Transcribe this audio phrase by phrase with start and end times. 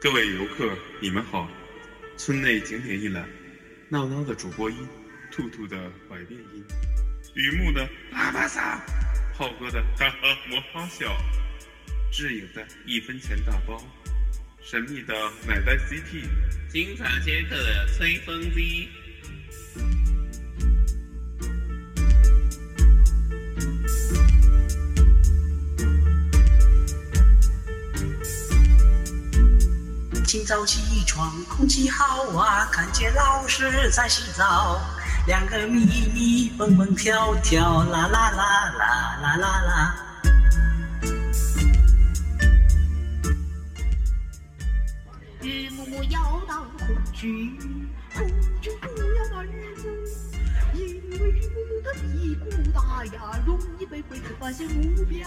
[0.00, 1.50] 各位游客，你们好！
[2.16, 3.28] 村内景点一览，
[3.88, 4.86] 闹闹的主播音，
[5.28, 6.64] 兔兔的百变音，
[7.34, 8.78] 雨木的喇叭嗓，
[9.34, 11.16] 炮哥的哈哈魔哈笑，
[12.12, 13.84] 智影的一分钱大包，
[14.62, 15.14] 神秘的
[15.44, 16.28] 奶奶 CT，
[16.68, 18.88] 经常接客的吹风机。
[30.28, 34.78] 清早起床，空气好啊，看见老师在洗澡，
[35.26, 39.96] 两个咪咪蹦蹦跳跳，啦啦啦啦啦啦啦。
[45.40, 48.28] 雨木木要当空军，空
[48.60, 49.88] 军不要骂雨木，
[50.74, 50.82] 因
[51.22, 55.26] 为雨木木的屁股大呀，容易被鬼子发现目标。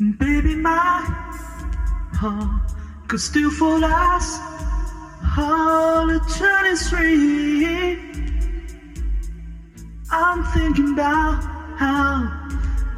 [0.00, 1.02] Baby, my
[2.14, 2.72] heart
[3.06, 4.40] could still fall as
[5.36, 7.98] all eternity.
[10.10, 11.42] I'm thinking about
[11.76, 12.48] how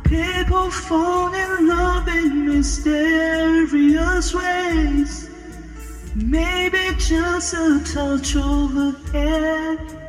[0.04, 5.28] people fall in love in mysterious ways.
[6.14, 10.01] Maybe just a touch overhead.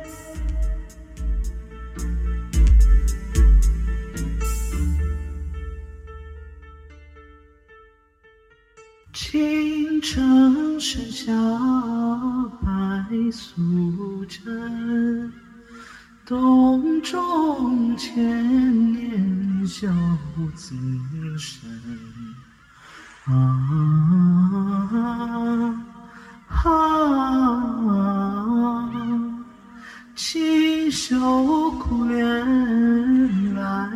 [9.14, 11.32] 青城山下
[12.64, 15.32] 白素贞，
[16.26, 19.86] 洞中千年修
[20.56, 20.74] 子
[21.38, 21.70] 身。
[23.26, 23.32] 啊
[26.64, 26.74] 啊！
[30.16, 33.92] 锦绣古莲来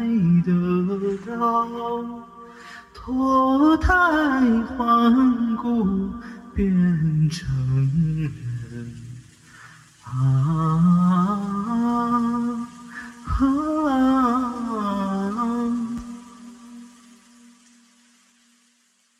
[0.46, 1.68] 得到。
[3.08, 3.90] 脱胎
[4.76, 6.12] 换骨
[6.54, 7.48] 变成
[8.20, 8.30] 人
[10.04, 10.12] 啊
[13.24, 13.38] 啊！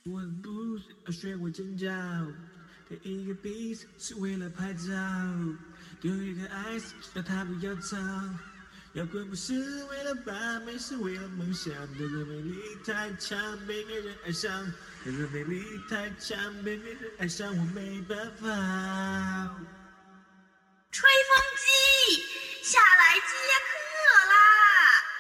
[0.05, 1.89] 我不是要学会尖叫，
[2.91, 4.93] 第一个 beat 是为了拍照，
[6.03, 7.97] 有一个 ice 要他不要吵。
[8.95, 9.55] 摇滚不是
[9.85, 11.73] 为了把妹，是为了梦想。
[11.75, 12.55] 她的魅力
[12.85, 14.51] 太强，被别人爱上。
[15.05, 19.78] 她的魅力太强，被别人爱上，我没办法。